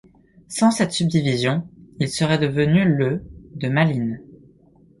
Sans 0.47 0.71
cette 0.71 0.93
subdivision, 0.93 1.67
il 1.99 2.09
serait 2.09 2.39
devenu 2.39 2.85
le 2.85 3.23
de 3.53 3.69
Malines. 3.69 4.19